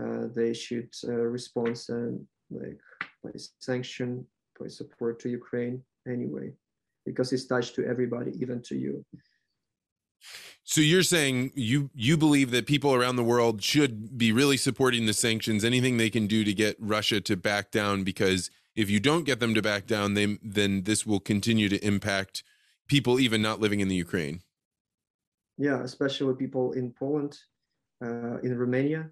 [0.00, 2.80] uh, they should uh, respond and like
[3.24, 4.26] by sanction,
[4.58, 6.52] by support to Ukraine anyway,
[7.04, 9.04] because it's touched to everybody, even to you.
[10.62, 15.06] So you're saying you you believe that people around the world should be really supporting
[15.06, 19.00] the sanctions, anything they can do to get Russia to back down, because if you
[19.00, 22.42] don't get them to back down, they, then this will continue to impact
[22.88, 24.42] people even not living in the Ukraine.
[25.58, 27.38] Yeah, especially people in Poland,
[28.02, 29.10] uh, in Romania,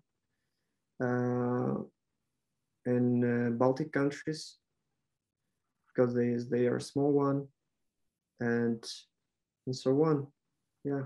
[1.03, 1.75] uh,
[2.87, 4.57] in uh, Baltic countries,
[5.89, 7.47] because they they are small one,
[8.41, 8.83] and
[9.67, 10.27] and so on.
[10.85, 11.05] Yeah.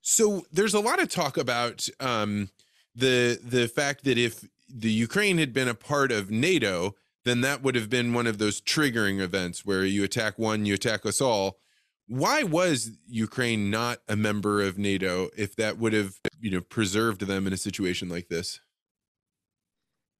[0.00, 2.48] So there's a lot of talk about um,
[2.94, 7.62] the the fact that if the Ukraine had been a part of NATO, then that
[7.62, 11.20] would have been one of those triggering events where you attack one, you attack us
[11.20, 11.58] all.
[12.06, 17.26] Why was Ukraine not a member of NATO if that would have, you know, preserved
[17.26, 18.60] them in a situation like this?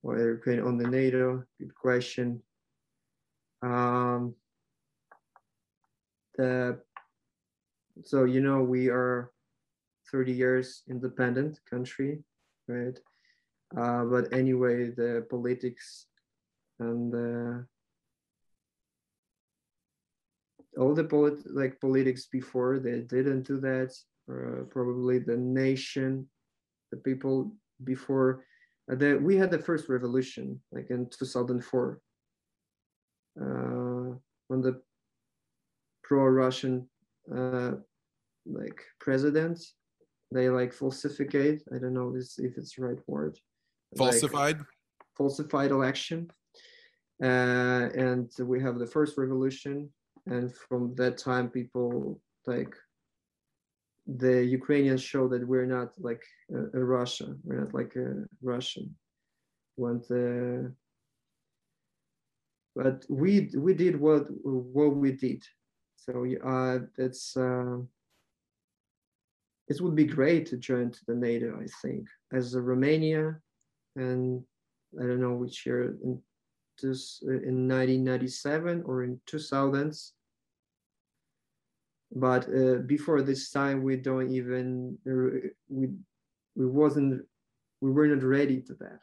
[0.03, 2.43] Well, Ukraine on the NATO, good question.
[3.63, 4.35] Um,
[6.37, 6.81] the
[8.03, 9.31] so you know we are
[10.11, 12.23] 30 years independent country,
[12.67, 12.99] right?
[13.77, 16.07] Uh, but anyway, the politics
[16.81, 17.63] and uh,
[20.81, 23.95] all the polit- like politics before they didn't do that.
[24.31, 26.29] Uh, probably the nation
[26.93, 28.45] the people before
[28.91, 32.01] uh, the, we had the first revolution like in 2004
[33.41, 34.15] uh,
[34.49, 34.81] when the
[36.05, 36.89] pro-russian
[37.35, 37.73] uh,
[38.47, 39.59] like president
[40.31, 43.37] they like falsificate i don't know if it's the right word
[43.97, 44.59] falsified?
[44.59, 44.67] like,
[45.17, 46.31] falsified election
[47.21, 49.91] and we have the first revolution
[50.27, 52.75] and from that time people like
[54.07, 57.35] the ukrainians show that we're not like a, a russia.
[57.45, 58.97] We're not like a russian.
[59.77, 60.73] When the
[62.75, 65.43] but we we did what what we did.
[65.97, 67.79] So uh that's uh
[69.69, 73.39] it would be great to join to the nato i think as a romania
[73.95, 74.43] and
[74.99, 76.21] I don't know which year in
[76.81, 80.13] this in 1997 or in 2000s.
[82.13, 84.99] But uh, before this time, we don't even
[85.69, 85.89] we
[86.57, 87.25] we wasn't
[87.81, 89.01] we were not ready to that.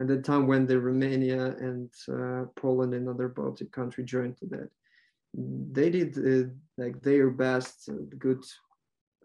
[0.00, 4.46] At the time when the Romania and uh, Poland and other Baltic country joined to
[4.46, 4.70] that,
[5.34, 8.44] they did uh, like their best, uh, good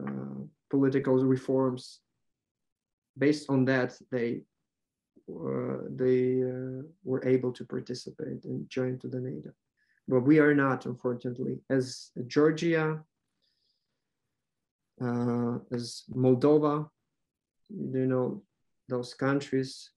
[0.06, 2.00] uh, political reforms.
[3.18, 4.49] Based on that, they uh,
[5.90, 9.52] they uh, were able to participate and join to the NATO.
[10.08, 13.04] But we are not, unfortunately, as Georgia,
[15.02, 16.90] as Moldova,
[17.70, 18.42] you know,
[18.88, 19.92] those countries.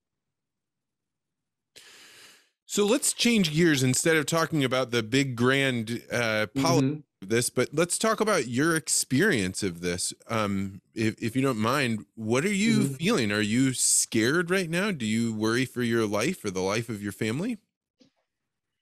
[2.66, 7.00] So let's change gears instead of talking about the big grand uh, policy mm-hmm.
[7.28, 10.12] This, but let's talk about your experience of this.
[10.28, 12.94] Um, if, if you don't mind, what are you mm-hmm.
[12.94, 13.32] feeling?
[13.32, 14.90] Are you scared right now?
[14.90, 17.58] Do you worry for your life or the life of your family?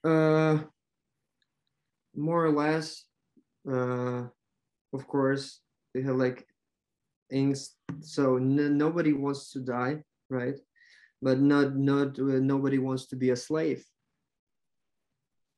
[0.02, 0.58] Uh,
[2.14, 3.04] more or less.
[3.70, 4.24] Uh,
[4.92, 5.60] of course,
[5.94, 6.46] they have like
[7.30, 10.56] things so n- nobody wants to die right
[11.22, 13.84] but not not uh, nobody wants to be a slave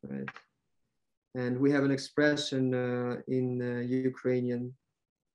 [0.02, 0.28] right
[1.35, 3.79] and we have an expression uh, in uh,
[4.11, 4.73] ukrainian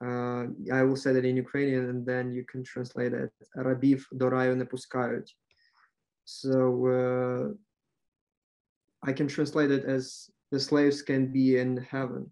[0.05, 4.30] uh, i will say that in ukrainian and then you can translate it рабів до
[4.30, 5.36] раю не пускають
[6.24, 6.55] so
[6.98, 7.55] uh,
[9.03, 12.30] i can translate it as the slaves can be in heaven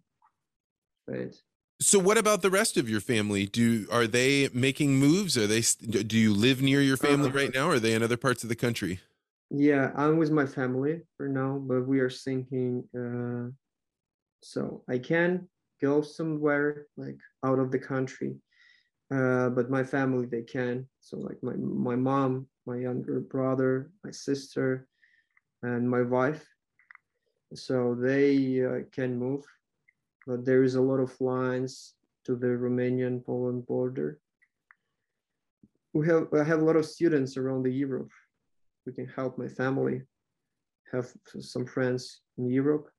[1.06, 1.34] right
[1.80, 3.46] so what about the rest of your family?
[3.46, 5.38] Do are they making moves?
[5.38, 7.68] Are they do you live near your family uh, right now?
[7.68, 9.00] Or are they in other parts of the country?
[9.51, 13.51] Yeah, I'm with my family for now, but we are thinking uh
[14.41, 15.47] so I can
[15.81, 18.35] go somewhere like out of the country.
[19.11, 20.87] Uh but my family they can.
[20.99, 24.87] So like my my mom, my younger brother, my sister
[25.61, 26.45] and my wife.
[27.53, 29.45] So they uh, can move
[30.27, 31.93] but there is a lot of lines
[32.25, 34.19] to the Romanian Poland border.
[35.93, 38.11] We have I have a lot of students around the Europe.
[38.85, 40.01] We can help my family,
[40.91, 42.89] have some friends in Europe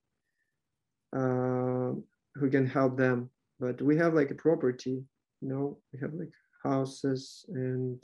[1.14, 1.92] uh,
[2.34, 3.30] who can help them.
[3.60, 5.04] But we have like a property,
[5.40, 6.32] you know, we have like
[6.62, 8.02] houses and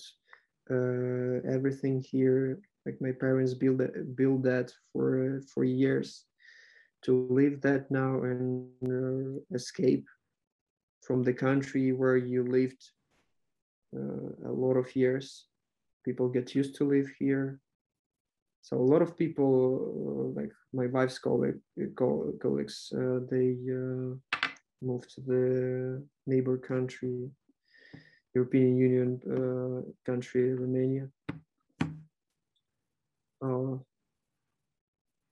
[0.70, 2.60] uh, everything here.
[2.86, 6.24] Like my parents build that, build that for for years
[7.02, 10.06] to leave that now and uh, escape
[11.02, 12.82] from the country where you lived
[13.94, 15.46] uh, a lot of years.
[16.04, 17.60] People get used to live here.
[18.62, 21.60] So a lot of people, uh, like my wife's colleague,
[22.40, 24.14] colleagues, uh, they uh,
[24.80, 27.28] moved to the neighbor country,
[28.34, 31.08] European Union uh, country, Romania.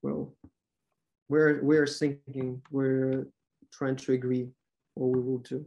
[0.03, 0.35] well,
[1.29, 3.29] we're we're thinking we're
[3.73, 4.49] trying to agree
[4.95, 5.65] what we will do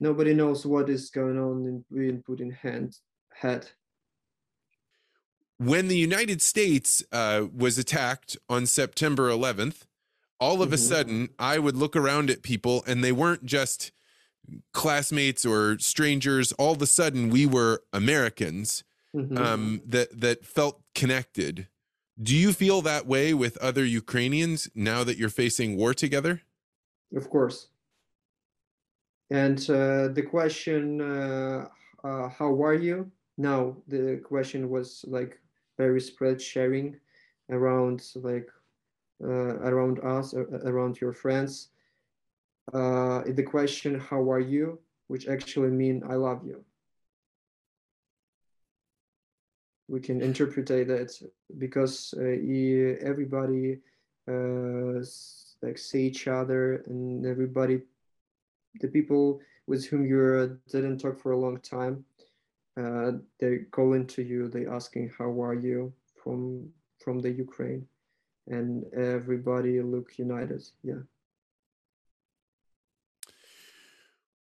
[0.00, 1.84] nobody knows what is going on in
[2.40, 2.96] in hand
[3.32, 3.68] head
[5.58, 9.82] when the united states uh, was attacked on september 11th
[10.40, 10.74] all of mm-hmm.
[10.74, 13.92] a sudden i would look around at people and they weren't just
[14.72, 18.84] classmates or strangers all of a sudden we were americans
[19.14, 19.38] mm-hmm.
[19.38, 21.68] um, that that felt connected
[22.22, 26.42] do you feel that way with other Ukrainians now that you're facing war together?
[27.14, 27.68] Of course.
[29.30, 31.68] And uh, the question, uh,
[32.04, 33.10] uh, how are you?
[33.36, 35.40] Now, the question was like
[35.76, 36.96] very spread sharing
[37.50, 38.48] around like
[39.22, 41.68] uh, around us, around your friends.
[42.72, 44.78] Uh, the question, how are you?
[45.08, 46.64] Which actually mean I love you.
[49.88, 51.12] we can interpret that
[51.58, 52.22] because uh,
[53.06, 53.78] everybody
[54.28, 55.04] uh,
[55.62, 57.82] like see each other and everybody
[58.80, 62.04] the people with whom you didn't talk for a long time
[62.76, 66.68] uh, they call into you they asking how are you from
[67.02, 67.86] from the ukraine
[68.48, 71.02] and everybody look united yeah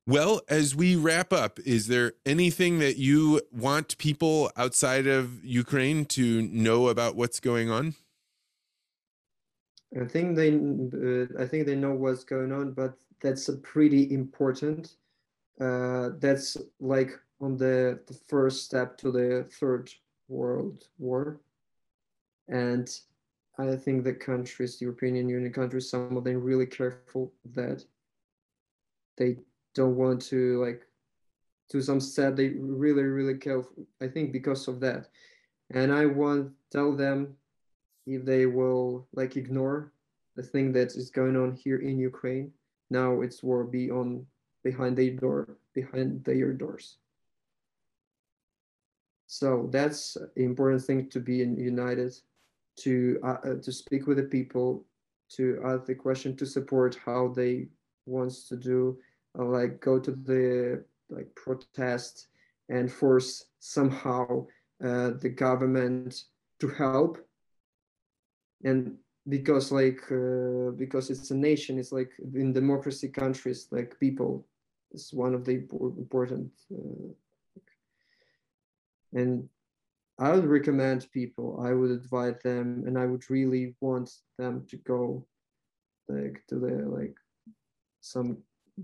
[0.06, 6.04] Well, as we wrap up, is there anything that you want people outside of Ukraine
[6.08, 7.96] to know about what's going on?
[10.00, 14.12] I think they, uh, I think they know what's going on, but that's a pretty
[14.14, 14.96] important.
[15.62, 19.92] Uh, that's like on the, the first step to the third
[20.30, 21.42] world war,
[22.48, 22.90] and
[23.60, 27.84] I think the countries, the European Union countries, some of them really careful that
[29.18, 29.38] they
[29.76, 30.84] don't want to like
[31.70, 33.64] to some set they really really care
[34.02, 35.10] i think because of that.
[35.72, 37.36] And i want tell them
[38.06, 39.92] if they will like ignore
[40.36, 42.52] the thing that is going on here in ukraine.
[42.90, 44.26] Now it's war be on
[44.64, 46.98] behind their door behind their doors
[49.40, 51.38] so that's important thing to be
[51.74, 52.14] united
[52.78, 54.86] to uh, uh, to speak with the people
[55.28, 57.68] to ask the question to support how they
[58.06, 58.98] wants to do
[59.40, 62.28] uh, like go to the like protest
[62.70, 64.46] and force somehow
[64.84, 66.26] uh, the government
[66.60, 67.18] to help.
[68.64, 74.46] And because like uh, because it's a nation it's like in democracy countries like people
[74.92, 75.56] is one of the
[75.98, 77.14] important uh,
[79.14, 79.48] and
[80.20, 84.78] i would recommend people i would invite them and i would really want them to
[84.78, 85.26] go
[86.10, 87.16] like to the like
[88.02, 88.38] some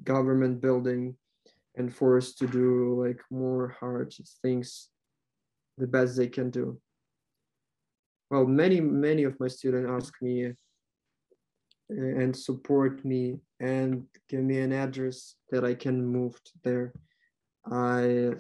[0.04, 1.16] government building
[1.76, 4.90] and forced to do like more hard things
[5.78, 6.80] the best they can do.
[8.30, 10.52] Well many many of my students ask me uh,
[11.90, 16.94] and support me and give me an address that i can move to there.
[17.66, 18.34] I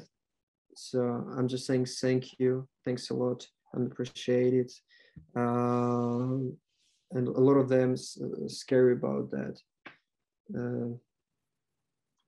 [0.75, 3.45] so i'm just saying thank you thanks a lot
[3.75, 4.71] i appreciate it
[5.35, 6.37] uh,
[7.11, 9.59] and a lot of them uh, scary about that
[10.57, 10.93] uh,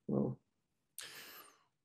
[0.08, 0.38] well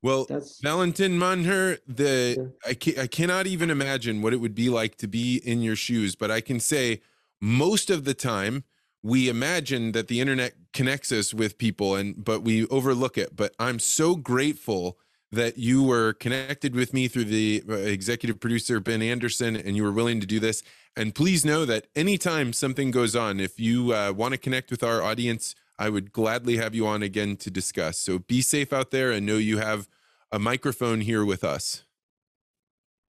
[0.03, 2.71] well, That's, Valentin Manher, the yeah.
[2.71, 5.75] I, ca- I cannot even imagine what it would be like to be in your
[5.75, 7.01] shoes, but I can say
[7.41, 8.63] most of the time
[9.03, 13.35] we imagine that the internet connects us with people and but we overlook it.
[13.35, 14.99] But I'm so grateful
[15.37, 19.83] that you were connected with me through the uh, executive producer Ben Anderson and you
[19.83, 20.63] were willing to do this.
[20.97, 24.83] And please know that anytime something goes on, if you uh, want to connect with
[24.83, 27.99] our audience, I would gladly have you on again to discuss.
[27.99, 29.89] So be safe out there and know you have
[30.33, 31.85] a microphone here with us.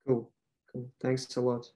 [0.05, 0.30] Cool.
[0.71, 0.91] Cool.
[1.01, 1.71] Thanks a lot.